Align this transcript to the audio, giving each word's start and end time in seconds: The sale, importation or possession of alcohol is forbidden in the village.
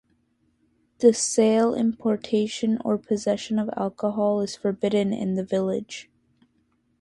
The 0.97 1.13
sale, 1.13 1.75
importation 1.75 2.79
or 2.83 2.97
possession 2.97 3.59
of 3.59 3.69
alcohol 3.77 4.41
is 4.41 4.55
forbidden 4.55 5.13
in 5.13 5.35
the 5.35 5.43
village. 5.43 6.09